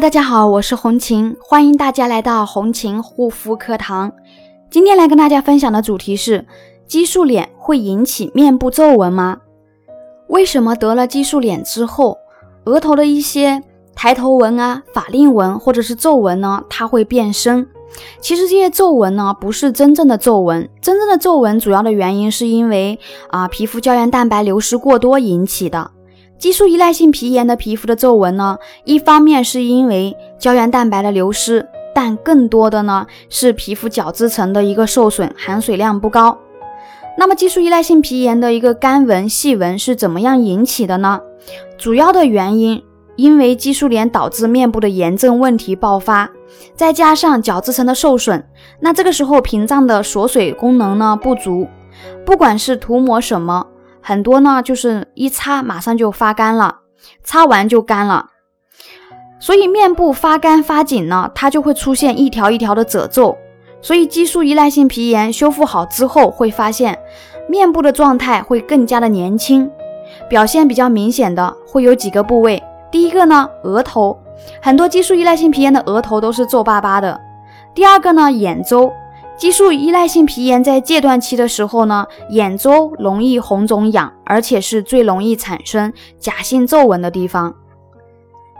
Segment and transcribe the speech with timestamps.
[0.00, 4.10] 大家好，我是红琴，欢迎大家来到红琴护肤课堂。
[4.70, 6.46] 今天来跟大家分享的主题是：
[6.86, 9.42] 激素脸会引起面部皱纹吗？
[10.28, 12.16] 为什么得了激素脸之后，
[12.64, 13.62] 额头的一些
[13.94, 17.66] 抬头纹啊、法令纹或者是皱纹呢，它会变深？
[18.22, 22.98] 其实这些皱纹呢，不是真正的皱纹，真正的皱纹主要的原因是因为
[23.28, 25.90] 啊皮肤胶原蛋白流失过多引起的。
[26.40, 36.38] 激素依赖性皮炎的皮肤的皱纹呢，一方面是因为胶原蛋白的流失，但更多的呢是皮肤角质层的一个受损，含水量不高。
[37.18, 41.20] 那么激素依赖性皮炎的一个干纹、细纹是怎么样引起的呢？
[41.76, 42.82] 主要的原因，
[43.16, 46.30] 因为激素脸导致面部的炎症问题爆发，
[46.74, 48.42] 再加上角质层的受损，
[48.80, 51.68] 那这个时候屏障的锁水功能呢不足，
[52.24, 53.66] 不管是涂抹什么。
[54.02, 56.78] 很多呢，就是一擦马上就发干了，
[57.22, 58.26] 擦完就干了，
[59.38, 63.36] 所以面部发干发紧呢，它就会出现一条一条的褶皱。
[63.82, 66.98] 所以激素依赖性皮炎修复好之后，会发现
[67.48, 69.70] 面部的状态会更加的年轻，
[70.28, 72.62] 表现比较明显的会有几个部位。
[72.90, 74.18] 第一个呢，额头，
[74.60, 77.18] 很多激素依赖性皮炎的额头都是皱巴巴的。
[77.74, 78.92] 第二个呢，眼周。
[79.40, 87.56] 激素依赖性皮炎在戒断期的时候呢，眼周容易红肿痒，而且是最容易产生假性皱纹的地方。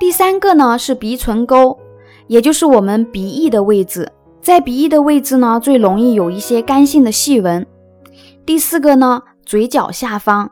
[0.00, 1.78] 第三个呢是鼻唇沟，
[2.26, 4.10] 也就是我们鼻翼的位置，
[4.42, 7.64] 在鼻翼的位置呢最容易有一些干性的细纹。
[8.44, 10.50] 第四个呢，嘴角下方，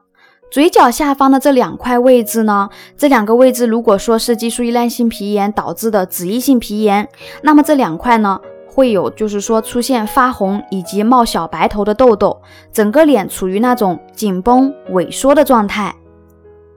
[0.52, 7.08] 嘴角下方的这两块位置呢，这两个位置如果说是激素依赖性皮炎导致的脂溢性皮炎，
[7.42, 8.40] 那么这两块呢。
[8.74, 12.40] 会有，就是说出现发红以及冒小白头的痘痘，
[12.72, 15.94] 整个脸处于那种紧绷萎缩的状态。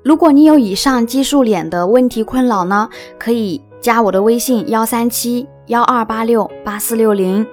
[0.03, 7.47] 如果你有以上激素脸的问题困扰呢，可以加我的微信幺三七幺二八六八四六零。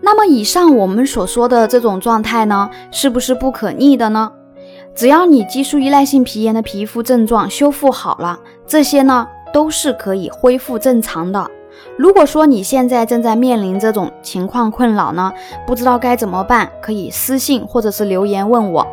[0.00, 4.32] 那么以上我们所说的这种状态呢，是不是不可逆的呢？
[4.94, 11.48] 只要你激素依赖性皮炎的皮肤症状修复好了，这些呢都是可以恢复正常的。
[11.96, 15.32] 如果说你现在正在面临这种情况困扰呢，
[15.66, 18.86] 不知道该怎么办，可以私信或者是留言问我。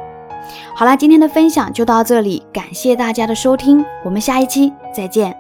[0.76, 5.36] 好啦，今天的分享就到这里，感谢大家的收听，我们下一期再见。